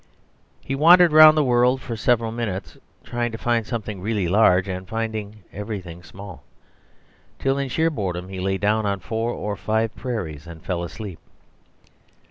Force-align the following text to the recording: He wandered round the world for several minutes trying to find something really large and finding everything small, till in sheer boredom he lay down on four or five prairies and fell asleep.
He 0.61 0.73
wandered 0.73 1.11
round 1.13 1.37
the 1.37 1.43
world 1.43 1.79
for 1.79 1.95
several 1.95 2.31
minutes 2.31 2.75
trying 3.03 3.31
to 3.33 3.37
find 3.37 3.67
something 3.67 4.01
really 4.01 4.27
large 4.27 4.67
and 4.67 4.87
finding 4.89 5.43
everything 5.53 6.01
small, 6.01 6.41
till 7.37 7.59
in 7.59 7.69
sheer 7.69 7.91
boredom 7.91 8.27
he 8.27 8.39
lay 8.39 8.57
down 8.57 8.87
on 8.87 8.99
four 8.99 9.31
or 9.31 9.55
five 9.55 9.95
prairies 9.95 10.47
and 10.47 10.63
fell 10.65 10.83
asleep. 10.83 11.19